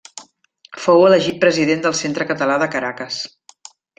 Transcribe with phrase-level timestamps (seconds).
[0.85, 3.21] Fou elegit president del Centre Català de Caracas.